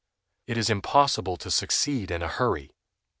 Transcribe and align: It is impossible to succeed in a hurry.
It 0.47 0.57
is 0.57 0.71
impossible 0.71 1.37
to 1.37 1.51
succeed 1.51 2.09
in 2.09 2.23
a 2.23 2.27
hurry. 2.27 2.71